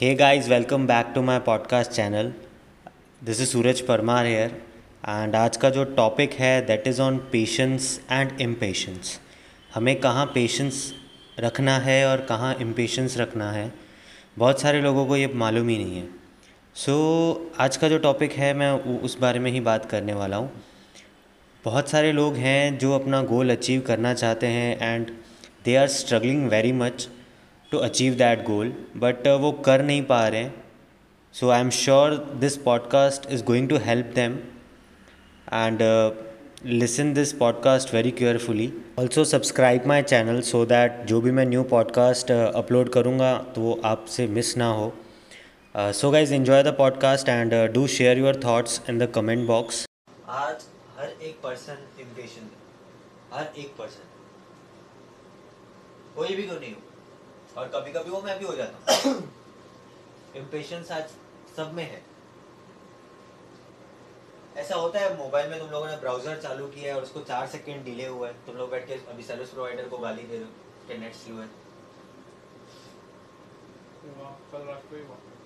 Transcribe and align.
Hey 0.00 0.16
guys, 0.16 0.48
welcome 0.48 0.86
back 0.86 1.14
to 1.14 1.22
my 1.22 1.38
podcast 1.38 1.94
channel. 1.94 2.32
This 3.26 3.40
is 3.40 3.48
Suraj 3.52 3.80
Parmar 3.80 4.24
here 4.26 4.54
and 5.08 5.36
आज 5.36 5.56
का 5.56 5.70
जो 5.70 5.84
topic 5.84 6.32
है 6.32 6.66
that 6.66 6.86
is 6.86 7.02
on 7.02 7.18
patience 7.18 8.00
and 8.10 8.40
impatience 8.40 9.20
हमें 9.74 10.00
कहाँ 10.00 10.26
patience 10.26 10.94
रखना 11.40 11.78
है 11.78 12.06
और 12.06 12.20
कहाँ 12.20 12.54
इम्पेशेंस 12.54 13.18
रखना 13.18 13.52
है? 13.52 13.72
बहुत 14.38 14.60
सारे 14.60 14.80
लोगों 14.80 15.06
को 15.06 15.16
ये 15.16 15.26
मालूम 15.34 15.68
ही 15.68 15.84
नहीं 15.84 15.96
है। 15.96 16.08
सो 16.74 16.92
so, 17.52 17.60
आज 17.60 17.76
का 17.76 17.88
जो 17.88 17.98
टॉपिक 17.98 18.32
है 18.32 18.54
मैं 18.54 18.72
उस 19.00 19.18
बारे 19.18 19.38
में 19.38 19.50
ही 19.50 19.60
बात 19.60 19.84
करने 19.84 20.14
वाला 20.14 20.36
हूँ। 20.36 20.52
बहुत 21.64 21.88
सारे 21.88 22.12
लोग 22.12 22.34
हैं 22.34 22.78
जो 22.78 22.92
अपना 22.92 23.22
गोल 23.22 23.50
अचीव 23.50 23.80
करना 23.80 24.14
चाहते 24.14 24.46
हैं 24.46 24.94
and 24.94 25.10
they 25.64 25.76
are 25.76 25.88
struggling 25.88 26.48
very 26.48 26.72
much 26.72 27.08
to 27.72 27.78
achieve 27.78 28.14
that 28.14 28.42
goal 28.44 28.68
but 28.96 29.26
वो 29.40 29.52
कर 29.66 29.82
नहीं 29.82 30.02
पा 30.04 30.26
रहे 30.28 30.40
हैं। 30.40 30.54
So 31.34 31.48
I 31.50 31.60
am 31.60 31.70
sure 31.70 32.14
this 32.40 32.56
podcast 32.62 33.30
is 33.30 33.44
going 33.44 33.68
to 33.68 33.76
help 33.82 34.12
them 34.14 34.38
and 35.52 35.78
listen 36.64 37.12
this 37.14 37.32
podcast 37.32 37.94
very 37.94 38.10
carefully 38.10 38.72
also 38.98 39.24
subscribe 39.24 39.86
my 39.86 40.02
channel 40.02 40.40
so 40.40 40.64
that 40.66 41.00
जो 41.06 41.20
भी 41.20 41.30
मैं 41.30 41.46
new 41.46 41.62
podcast 41.64 42.30
upload 42.30 42.92
करूँगा 42.92 43.32
तो 43.54 43.60
वो 43.60 43.80
आपसे 43.84 44.26
मिस 44.26 44.56
ना 44.56 44.68
हो। 44.72 44.92
So 45.76 46.10
guys 46.10 46.34
enjoy 46.34 46.62
the 46.62 46.76
podcast 46.78 47.28
and 47.28 47.54
do 47.72 47.86
share 47.86 48.18
your 48.18 48.36
thoughts 48.36 48.80
in 48.90 48.98
the 48.98 49.10
comment 49.14 49.46
box 49.46 49.86
आज 50.28 50.64
हर 50.98 51.08
एक 51.22 51.36
पर्सन 51.42 51.78
इम्पेशेंट 52.00 52.42
है। 52.42 53.38
हर 53.38 53.60
एक 53.60 53.74
पर्सन 53.78 54.08
कोई 56.16 56.36
भी 56.36 56.42
क्यों 56.42 56.60
नहीं 56.60 56.72
हो। 56.72 56.91
और 57.58 57.68
कभी 57.68 57.92
कभी 57.92 58.10
वो 58.10 58.22
मैं 58.22 58.38
भी 58.38 58.44
हो 58.44 58.54
जाता 58.54 58.94
हूँ। 58.94 59.32
इम्पेशंस 60.36 60.90
आज 60.92 61.10
सब 61.56 61.72
में 61.74 61.84
है। 61.84 62.02
ऐसा 64.56 64.74
होता 64.74 65.00
है 65.00 65.16
मोबाइल 65.18 65.50
में 65.50 65.58
तुम 65.58 65.70
लोगों 65.70 65.86
ने 65.86 65.96
ब्राउज़र 65.96 66.40
चालू 66.40 66.66
किया 66.66 66.92
है 66.92 66.96
और 66.96 67.02
उसको 67.02 67.20
चार 67.20 67.46
सेकंड 67.46 67.84
डिले 67.84 68.06
हुआ 68.06 68.28
है। 68.28 68.34
तुम 68.46 68.56
लोग 68.56 68.70
बैठ 68.70 68.86
के 68.86 68.94
अभी 68.94 69.22
सर्विस 69.22 69.48
प्रोवाइडर 69.48 69.88
को 69.88 69.98
गाली 69.98 70.22
दे 70.22 70.34
रहे 70.34 70.44
हो 70.44 70.88
कि 70.88 70.98
नेट 70.98 71.14
स्लो 71.14 71.36
है। 71.36 71.48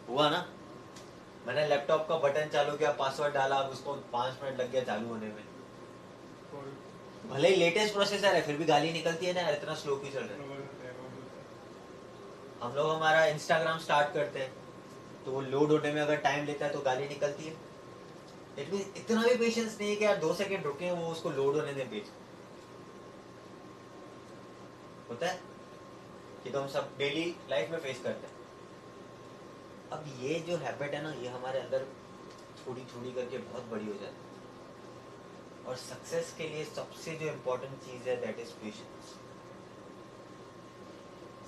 हुआ 0.08 0.30
ना? 0.30 0.48
मैंने 1.47 1.67
लैपटॉप 1.69 2.08
का 2.08 2.17
बटन 2.19 2.48
चालू 2.48 2.77
किया 2.77 2.92
पासवर्ड 2.92 3.34
डाला 3.34 3.56
अब 3.56 3.70
उसको 3.70 3.95
पाँच 3.95 4.42
मिनट 4.42 4.61
लग 4.61 4.70
गया 4.73 4.83
चालू 4.84 5.08
होने 5.08 5.27
में। 5.27 5.45
भले 7.30 7.48
ही 7.48 7.56
लेटेस्ट 7.56 7.95
प्रोसेसर 7.95 8.34
है 8.34 8.42
फिर 8.42 8.56
भी 8.56 8.64
गाली 8.64 8.92
निकलती 8.92 9.27
है 9.27 9.33
ना 9.33 9.50
इतना 9.50 9.75
स्लो 9.75 9.97
क्यों 9.97 10.12
चल 10.12 10.19
रहा 10.19 10.55
है? 10.55 10.66
हम 12.62 12.74
लोग 12.74 12.90
हमारा 12.90 13.24
इंस्टाग्राम 13.26 13.78
स्टार्ट 13.78 14.12
करते 14.14 14.38
हैं। 14.38 14.52
तो 15.24 15.32
वो 15.32 15.40
लोड 15.42 15.72
होने 15.72 15.92
में 15.92 16.00
अगर 16.02 16.16
टाइम 16.20 16.44
लेता 16.46 16.66
है 16.66 16.72
तो 16.72 16.80
गाली 16.80 17.08
निकलती 17.08 17.44
है। 17.44 17.56
इट 18.58 18.70
मीन 18.72 18.92
इतना 18.96 19.22
भी 19.22 19.34
पेशेंस 19.36 19.76
नहीं 19.80 19.88
है 19.90 19.96
कि 19.96 20.04
यार 20.04 20.16
दो 20.16 20.32
सेकेंड 20.34 20.64
रुके, 20.64 20.90
वो 20.90 21.08
उसको 21.08 21.30
लोड 21.30 21.56
होने 21.56 21.72
दें 21.72 21.88
पेज 21.90 22.10
होता 25.10 25.27
है 25.27 25.40
कि 26.44 26.50
तो 26.50 26.60
हम 26.60 26.68
सब 26.68 26.96
डेली 26.98 27.24
लाइफ 27.50 27.70
में 27.70 27.78
फेस 27.78 28.00
करते 28.04 28.27
हैं। 28.27 28.34
अब 29.92 30.04
ये 30.20 30.38
जो 30.40 30.56
हैबिट 30.56 30.94
है 30.94 31.02
ना, 31.02 31.12
ये 31.12 31.28
हमारे 31.28 31.60
अंदर 31.60 31.86
थोड़ी 32.60 32.84
थोड़ी 32.94 33.12
करके 33.12 33.38
बहुत 33.40 33.64
बड़ी 33.64 33.86
हो 33.86 33.92
जाती 33.92 34.06
है। 34.06 34.24
और 35.66 35.77
सक्सेस 35.77 36.34
के 36.38 36.48
लिए 36.48 36.64
सबसे 36.64 37.14
जो 37.16 37.27
इम्पोर्टेंट 37.27 37.78
चीज़ 37.80 38.08
है 38.08 38.16
that 38.16 38.40
is 38.40 38.50
patience 38.54 39.14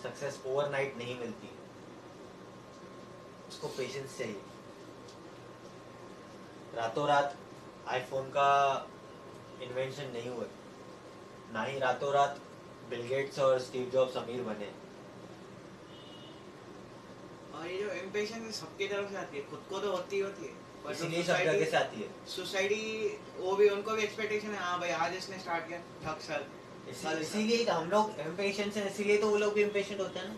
success 0.03 0.43
overnight 0.47 0.97
नहीं 0.97 1.19
मिलती। 1.19 1.47
है 1.47 1.53
उसको 3.49 3.69
पेशेंस 3.69 4.19
चाहिए। 4.19 4.43
रातों 6.75 7.09
रात 7.09 7.37
आईफोन 7.89 8.29
का 8.29 8.51
इन्वेंशन 9.63 10.05
नहीं 10.05 10.29
हुआ। 10.29 10.45
ना 11.53 11.63
ही 11.63 11.79
रातों 11.79 12.13
रात 12.13 12.41
बिल 12.91 13.03
गेट्स 13.03 13.39
और 13.39 13.59
स्टीव 13.59 13.91
जॉब्स 13.91 14.17
अमीर 14.17 14.43
बने। 14.43 14.73
और 17.55 17.67
ये 17.67 17.83
जो 17.83 17.91
इम्पेशंस 17.91 18.61
सबकी 18.61 18.89
तरफ़ 18.89 19.11
से 19.11 19.17
आती 19.17 19.37
है। 19.37 19.51
खुद 19.51 19.65
को 19.71 19.79
तो 19.79 19.93
होती 19.93 20.19
होती 20.19 20.45
है। 20.45 20.69
पर 20.85 20.93
इसीलिए 20.93 21.23
सब 21.23 21.35
जगह 21.35 21.65
से 21.65 21.77
आती 21.77 22.03
है। 22.03 22.27
सोसाइटी 22.27 23.09
वो 23.39 23.57
भी 23.57 23.69
उनको 23.69 23.91
भी 23.91 24.03
एक्सपेक्टेशन 24.03 24.49
है 24.49 24.59
हाँ 24.59 24.81
भाई 24.81 24.91
आज 24.91 25.15
इसने 25.15 25.39
स्टार्ट 25.39 25.69
किया। 25.69 25.79
ठक 25.79 26.21
सर। 26.21 26.47
इसीलिए 26.91 27.65
तो 27.65 27.73
हम 27.73 27.91
लोग 27.91 28.21
इम्पेशेंट 28.21 28.77
हैं 28.77 28.91
इसीलिए 28.91 29.19
तो 29.19 29.29
वो 29.31 29.37
लोग 29.37 29.55
भी 29.55 29.63
इम्पेशेंट 29.63 30.01
होते 30.01 30.19
हैं 30.19 30.29
ना। 30.29 30.37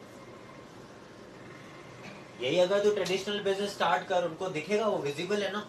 यही 2.40 2.58
अगर 2.58 2.82
तू 2.84 2.90
ट्रेडिशनल 2.94 3.40
बिज़नेस 3.44 3.70
स्टार्ट 3.70 4.06
कर 4.08 4.24
उनको 4.24 4.48
दिखेगा 4.50 4.86
वो 4.86 4.98
विजिबल 4.98 5.42
है 5.42 5.52
ना 5.52 5.60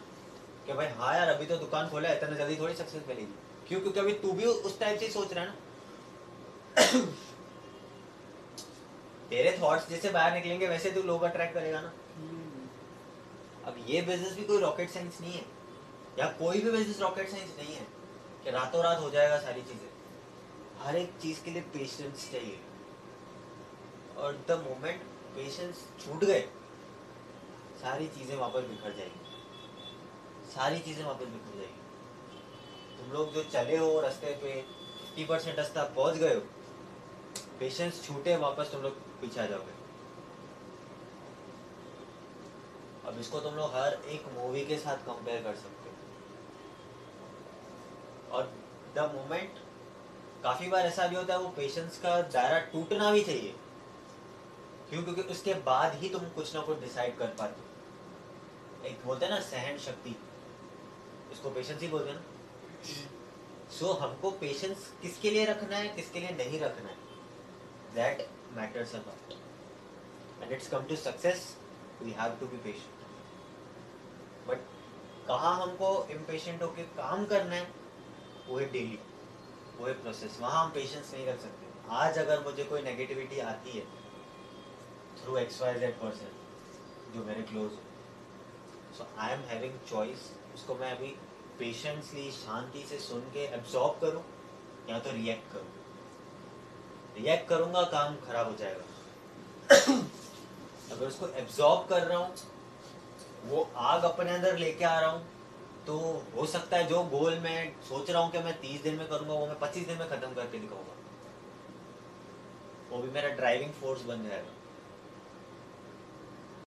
कि 0.67 0.73
भाई 0.73 0.87
हाँ 0.97 1.13
यार 1.15 1.29
अभी 1.29 1.45
तो 1.45 1.57
दुकान 1.57 1.87
खोला 1.89 2.09
है 2.09 2.17
इतना 2.17 2.35
जल्दी 2.37 2.55
थोड़ी 2.55 2.73
सक्सेस 2.75 3.03
मिलेगी। 3.07 3.33
क्यों? 3.67 3.79
क्योंकि 3.81 3.99
अभी 3.99 4.13
तू 4.23 4.31
भी 4.31 4.45
उस 4.45 4.79
टाइप 4.79 4.99
से 4.99 5.09
सोच 5.11 5.33
रहा 5.33 5.43
है 5.43 5.49
ना। 5.49 5.55
तेरे 9.29 9.57
थॉट्स 9.61 9.89
जैसे 9.89 10.09
बाहर 10.09 10.33
निकलेंगे 10.33 10.67
वैसे 10.67 10.91
तू 10.91 11.01
लोग 11.03 11.23
अट्रैक्ट 11.23 11.53
करेगा 11.53 11.81
ना। 11.81 11.91
अब 13.65 13.75
ये 13.87 14.01
बिज़नेस 14.01 14.33
भी 14.35 14.43
कोई 14.43 14.61
रॉकेट 14.61 14.89
साइंस 14.89 15.17
नहीं 15.21 15.33
है 15.33 15.45
या 16.19 16.27
कोई 16.39 16.59
भी 16.61 16.71
बिज़नेस 16.71 16.99
रॉकेट 17.01 17.29
साइंस 17.29 17.55
नहीं 17.57 17.75
है 17.75 17.85
कि 18.43 18.51
रातों 18.51 18.83
रात 18.83 18.99
हो 19.01 19.09
जाएगा 19.09 19.37
सारी 19.39 19.61
चीज़ें। 19.61 19.89
हर 20.81 20.95
एक 20.97 21.11
चीज़ 21.21 21.43
के 21.43 21.51
लिए 21.51 21.61
पेशेंस 21.73 22.31
चाहिए। 22.31 22.59
और 24.17 24.33
द 24.47 24.51
मोमेंट 24.59 25.01
पेशेंस 25.35 25.83
छूट 25.99 26.23
गए, 26.23 26.41
सारी 27.81 28.07
चीज़ें 28.09 28.35
वापस 28.37 28.63
बिखर 28.63 28.95
जाएँगी। 28.97 30.51
सारी 30.51 30.79
चीज़ें 30.79 31.03
वापस 31.05 31.25
बिखर 31.27 31.57
जाएँगी। 31.57 31.79
तुम 32.97 33.11
लोग 33.13 33.33
जो 33.33 33.43
चले 33.45 33.77
हो 33.77 33.99
रास्ते 34.01 34.33
पे 34.33 34.51
फिफ्टी 34.61 35.25
परसेंट 35.25 35.57
रास्ता 35.57 35.83
पहुँच 35.95 36.15
गए 36.15 36.33
हो 36.35 36.41
पेशेंस 37.59 38.03
छूटे, 38.03 38.35
वापस 38.37 38.71
तुम 38.71 38.81
लोग 38.81 38.93
पीछे 39.21 39.47
जाओगे। 39.47 39.73
अब 43.07 43.19
इसको 43.19 43.39
तुम 43.39 43.55
लोग 43.55 43.75
हर 43.75 43.93
एक 43.93 44.25
मूवी 44.33 44.65
के 44.65 44.77
साथ 44.77 44.97
कंपेयर 45.05 45.43
कर 45.43 45.55
सकते 45.55 45.89
हो। 45.89 45.95
और 48.31 48.43
द 48.95 48.99
मोमेंट 49.15 49.53
काफ़ी 50.43 50.67
बार 50.67 50.85
ऐसा 50.85 51.07
भी 51.07 51.15
होता 51.15 51.33
है 51.33 51.39
वो 51.39 51.49
पेशेंस 51.49 51.97
का 51.97 52.21
दायरा 52.21 52.59
टूटना 52.59 53.11
भी 53.11 53.23
चाहिए। 53.23 53.55
क्यों? 54.89 55.03
क्योंकि 55.03 55.21
उसके 55.21 55.53
बाद 55.53 55.93
ही 55.93 56.09
तुम 56.09 56.25
कुछ 56.29 56.55
ना 56.55 56.61
कुछ 56.61 56.79
डिसाइड 56.79 57.17
कर 57.17 57.27
पाते 57.27 57.61
हो। 57.61 58.85
एक 58.85 59.05
बोलते 59.05 59.25
हैं 59.25 59.33
ना 59.33 59.39
सहन 59.39 59.77
शक्ति। 59.77 60.15
इसको 61.31 61.49
पेशेंस 61.49 61.81
ही 61.81 61.87
बोलते 61.87 62.09
हैं 62.09 62.15
ना। 62.15 62.23
सो 63.71 63.85
so, 63.85 63.99
हमको 63.99 64.31
पेशेंस 64.31 64.93
किसके 65.01 65.31
लिए 65.31 65.45
रखना 65.45 65.77
है 65.77 65.87
किसके 65.87 66.19
लिए 66.19 66.29
नहीं 66.29 66.59
रखना 66.59 66.89
है? 66.89 66.95
That 67.95 68.29
matters 68.53 68.95
about 68.95 69.33
and 70.43 70.51
it's 70.51 70.67
come 70.69 70.83
to 70.83 70.95
success 70.95 71.57
we 72.01 72.11
have 72.11 72.35
to 72.39 72.45
be 72.45 72.57
patient 72.57 72.99
but 74.47 74.57
कहाँ 75.27 75.61
हमको 75.61 76.07
इम्पेशेंट 76.11 76.63
होके 76.63 76.83
काम 76.83 77.25
करना 77.25 77.55
है 77.55 77.71
वो 78.47 78.59
है 78.59 78.71
डेली 78.71 78.99
वो 79.79 79.87
एक 79.87 80.01
प्रोसेस 80.01 80.37
वहाँ 80.41 80.63
हम 80.63 80.71
पेशेंस 80.71 81.13
नहीं 81.13 81.25
रख 81.27 81.39
सकते। 81.39 81.69
आज 81.95 82.17
अगर 82.19 82.43
मुझे 82.43 82.63
कोई 82.63 82.81
नेगेटिविटी 82.81 83.39
आती 83.41 83.71
है 83.71 83.85
through 85.17 85.37
X 85.37 85.61
Y 85.61 85.79
Z 85.79 85.99
person 86.01 86.29
जो 87.15 87.23
मेरे 87.25 87.41
क्लोज 87.43 87.71
हो 87.71 88.97
so 88.97 89.07
I 89.19 89.33
am 89.33 89.41
having 89.49 89.79
choice 89.89 90.29
उसको 90.55 90.75
मैं 90.75 90.91
अभी 90.91 91.15
पेशेंसली 91.59 92.31
शांति 92.31 92.83
से 92.89 92.97
सुन 92.99 93.21
के 93.33 93.43
एब्जॉर्ब 93.55 93.99
करूँ, 94.01 94.23
या 94.89 94.99
तो 94.99 95.11
रिएक्ट 95.11 95.51
करूँ। 95.53 95.67
रिएक्ट 97.17 97.47
करूँगा, 97.49 97.81
काम 97.91 98.15
खराब 98.25 98.47
हो 98.47 98.55
जाएगा। 98.55 98.85
अगर 100.91 101.05
उसको 101.07 101.27
एब्जॉर्ब 101.39 101.87
कर 101.89 102.01
रहा 102.03 102.17
हूँ, 102.17 102.33
वो 103.45 103.69
आग 103.77 104.03
अपने 104.03 104.31
अंदर 104.31 104.57
लेके 104.57 104.85
आ 104.85 104.99
रहा 104.99 105.09
हूँ 105.09 105.21
तो 105.87 105.97
हो 106.35 106.45
सकता 106.45 106.77
है 106.77 106.87
जो 106.87 107.03
गोल 107.03 107.39
मैं 107.39 107.57
सोच 107.81 108.09
रहा 108.09 108.21
हूँ 108.21 108.31
कि 108.31 108.39
मैं 108.39 108.53
तीस 108.61 108.83
दिन 108.83 108.95
में 108.95 109.07
करूँगा, 109.07 109.33
वो 109.33 109.47
मैं 109.47 109.59
पच्चीस 109.59 109.87
दिन 109.87 109.97
में 109.97 110.09
खत्म 110.09 110.33
करके 110.33 110.59
दिखाऊँगा। 110.59 110.95
वो 112.91 113.01
भी 113.01 113.09
मेरा 113.11 113.29
ड्राइविंग 113.29 113.71
फोर्स 113.71 114.01
बन 114.05 114.23
जाएगा। 114.23 114.53